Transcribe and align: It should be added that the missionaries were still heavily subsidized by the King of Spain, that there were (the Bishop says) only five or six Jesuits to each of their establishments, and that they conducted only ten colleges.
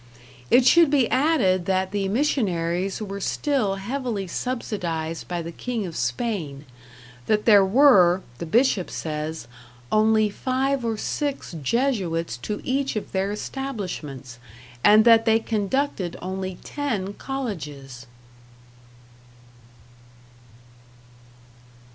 It 0.49 0.65
should 0.65 0.89
be 0.89 1.07
added 1.11 1.67
that 1.67 1.91
the 1.91 2.07
missionaries 2.07 3.03
were 3.03 3.19
still 3.21 3.75
heavily 3.75 4.25
subsidized 4.25 5.27
by 5.27 5.43
the 5.43 5.51
King 5.51 5.85
of 5.85 5.95
Spain, 5.95 6.65
that 7.27 7.45
there 7.45 7.63
were 7.63 8.23
(the 8.39 8.47
Bishop 8.47 8.89
says) 8.89 9.47
only 9.91 10.27
five 10.27 10.83
or 10.83 10.97
six 10.97 11.51
Jesuits 11.61 12.35
to 12.37 12.61
each 12.63 12.95
of 12.95 13.11
their 13.11 13.31
establishments, 13.31 14.39
and 14.83 15.05
that 15.05 15.25
they 15.25 15.37
conducted 15.37 16.17
only 16.19 16.57
ten 16.63 17.13
colleges. 17.13 18.07